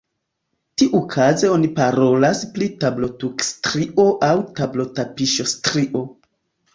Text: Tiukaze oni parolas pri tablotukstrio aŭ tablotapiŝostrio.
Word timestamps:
Tiukaze 0.81 1.49
oni 1.57 1.67
parolas 1.79 2.41
pri 2.55 2.69
tablotukstrio 2.83 4.07
aŭ 4.29 4.31
tablotapiŝostrio. 4.61 6.03